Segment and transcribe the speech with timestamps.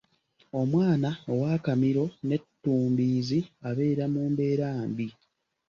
[0.61, 5.07] Omwana ow’akamiro n’ettumbiizi abeera mu mbeera mbi.